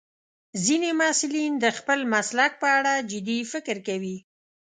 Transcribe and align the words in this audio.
ځینې 0.65 0.89
محصلین 0.99 1.53
د 1.63 1.65
خپل 1.77 1.99
مسلک 2.13 2.51
په 2.61 2.67
اړه 2.77 2.93
جدي 3.11 3.39
فکر 3.51 3.77
کوي. 3.87 4.17